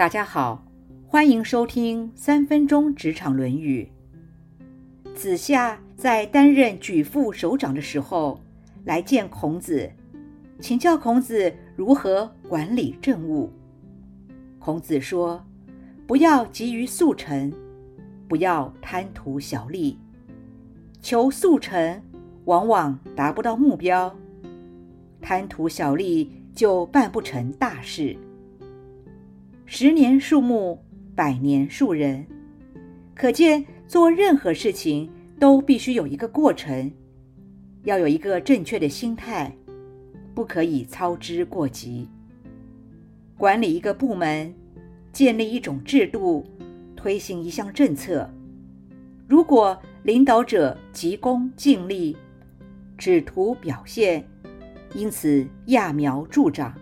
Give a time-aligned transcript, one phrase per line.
[0.00, 0.64] 大家好，
[1.06, 3.92] 欢迎收听三分钟职场论语。
[5.14, 8.40] 子夏在担任举父首长的时候，
[8.84, 9.92] 来见孔子，
[10.58, 13.52] 请教孔子如何管理政务。
[14.58, 15.44] 孔子说
[16.08, 17.52] ：“不要急于速成，
[18.26, 19.98] 不要贪图小利。
[21.02, 22.02] 求速成，
[22.46, 24.10] 往往达不到目标；
[25.20, 28.16] 贪图小利，就办不成大事。”
[29.72, 30.76] 十年树木，
[31.14, 32.26] 百年树人。
[33.14, 36.90] 可见，做任何事情都必须有一个过程，
[37.84, 39.56] 要有一个正确的心态，
[40.34, 42.08] 不可以操之过急。
[43.38, 44.52] 管理一个部门，
[45.12, 46.44] 建立一种制度，
[46.96, 48.28] 推行一项政策，
[49.28, 52.16] 如果领导者急功近利，
[52.98, 54.28] 只图表现，
[54.96, 56.74] 因此揠苗助长，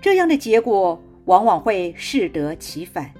[0.00, 1.00] 这样的结果。
[1.26, 3.10] 往往会适得其反。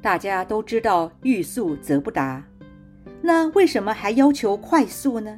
[0.00, 2.44] 大家都知道“欲速则不达”，
[3.22, 5.36] 那为什么还要求快速呢？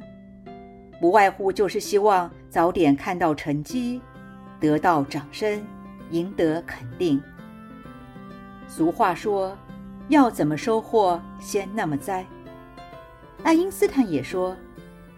[0.99, 4.01] 不外乎就是希望早点看到成绩，
[4.59, 5.63] 得到掌声，
[6.11, 7.21] 赢得肯定。
[8.67, 9.57] 俗话说
[10.09, 12.25] ：“要怎么收获，先那么栽。”
[13.43, 14.57] 爱因斯坦也说：“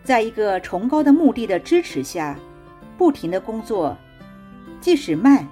[0.04, 2.38] 在一个崇高的目的的支持下，
[2.98, 3.98] 不停的工作，
[4.80, 5.48] 即使慢。”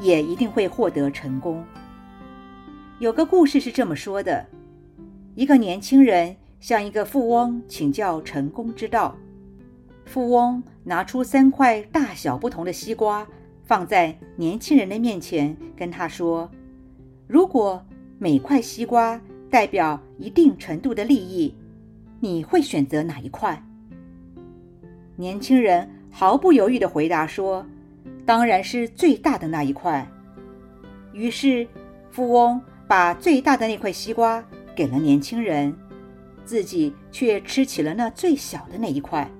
[0.00, 1.64] 也一定会获得成功。
[2.98, 4.46] 有个故事是这么说的：
[5.34, 9.16] 一个年轻人向一个富翁请教成功之道。
[10.04, 13.26] 富翁拿出三块大小不同的西瓜，
[13.64, 16.50] 放在年轻人的面前，跟他说
[17.26, 17.84] ：“如果
[18.18, 19.20] 每块西瓜
[19.50, 21.54] 代表一定程度的利益，
[22.20, 23.60] 你会选择哪一块？”
[25.16, 27.64] 年轻人毫不犹豫地回答说。
[28.26, 30.06] 当然是最大的那一块。
[31.12, 31.66] 于是，
[32.10, 34.42] 富翁把最大的那块西瓜
[34.74, 35.76] 给了年轻人，
[36.44, 39.30] 自己却吃起了那最小的那一块。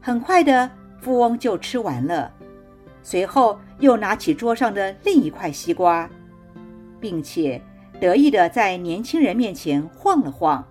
[0.00, 2.32] 很快的，富翁就吃完了，
[3.02, 6.08] 随后又拿起桌上的另一块西瓜，
[7.00, 7.60] 并且
[8.00, 10.64] 得意的在年轻人面前晃了晃，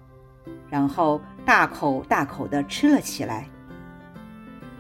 [0.70, 3.48] 然后大口大口的吃了起来。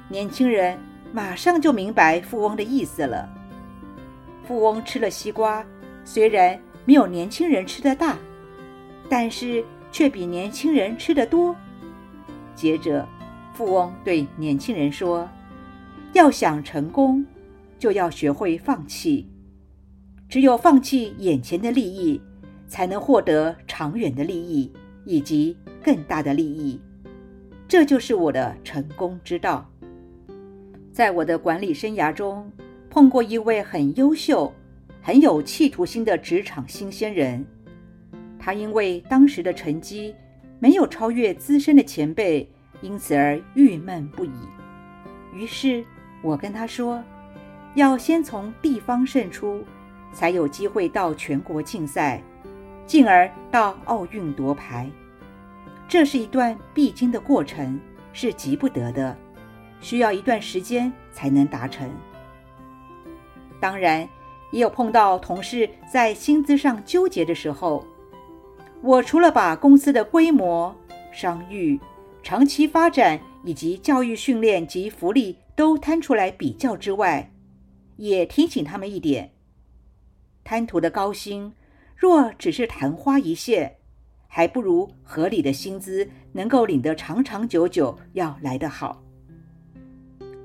[0.07, 0.77] 年轻人。
[1.13, 3.29] 马上就明白富翁的意思了。
[4.45, 5.65] 富翁吃了西瓜，
[6.05, 8.17] 虽然没有年轻人吃的大，
[9.09, 11.55] 但是却比年轻人吃的多。
[12.55, 13.07] 接着，
[13.53, 15.29] 富翁对年轻人说
[16.13, 17.25] ：“要想成功，
[17.77, 19.27] 就要学会放弃。
[20.29, 22.21] 只有放弃眼前的利益，
[22.67, 24.71] 才能获得长远的利益
[25.03, 26.79] 以及更大的利益。
[27.67, 29.67] 这就是我的成功之道。”
[30.91, 32.51] 在我的管理生涯中，
[32.89, 34.53] 碰过一位很优秀、
[35.01, 37.45] 很有企图心的职场新鲜人。
[38.37, 40.13] 他因为当时的成绩
[40.59, 42.45] 没有超越资深的前辈，
[42.81, 44.31] 因此而郁闷不已。
[45.33, 45.83] 于是
[46.21, 47.01] 我跟他说
[47.75, 49.63] ：“要先从地方胜出，
[50.11, 52.21] 才有机会到全国竞赛，
[52.85, 54.89] 进而到奥运夺牌。
[55.87, 57.79] 这是一段必经的过程，
[58.11, 59.15] 是急不得的。”
[59.81, 61.89] 需要一段时间才能达成。
[63.59, 64.07] 当然，
[64.51, 67.85] 也有碰到同事在薪资上纠结的时候。
[68.81, 70.75] 我除了把公司的规模、
[71.11, 71.79] 商誉、
[72.23, 77.31] 长期发展以及教育训练及福利都摊出来比较之外，
[77.97, 79.33] 也提醒他们一点：
[80.43, 81.53] 贪图的高薪，
[81.95, 83.75] 若只是昙花一现，
[84.27, 89.03] 还不如合理的薪资能够领得长长久久要来得好。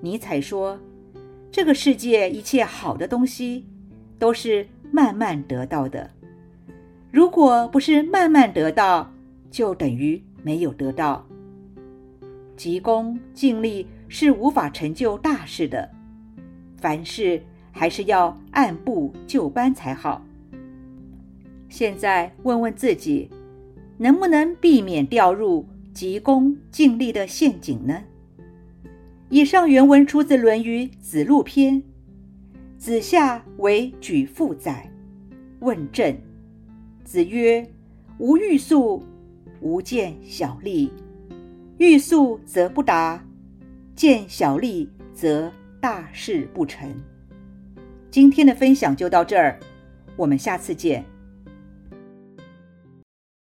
[0.06, 0.78] 尼采说
[1.50, 3.67] ：“这个世界一切好的东西，
[4.21, 6.09] 都是慢慢得到的。
[7.11, 9.12] 如果不是慢慢得到，
[9.50, 11.27] 就等于没有得到。
[12.56, 15.91] 急功近利是无法成就大事的，
[16.77, 17.43] 凡事
[17.73, 20.25] 还是要按部就班才好。
[21.69, 23.29] 现在问问自己，
[23.99, 28.05] 能不能避免掉入急功近利的陷阱呢？”
[29.28, 31.75] 以上原文出自《论语·子路篇》。
[32.78, 34.88] 子夏为举父宰，
[35.61, 36.17] 问政。
[37.02, 37.67] 子曰
[38.19, 39.02] ：“吾欲速，
[39.61, 40.90] 吾见小利；
[41.78, 43.25] 欲速则不达，
[43.96, 45.50] 见小利则
[45.81, 46.88] 大事不成。”
[48.11, 49.58] 今天的分享就到这儿，
[50.17, 51.05] 我们下次见。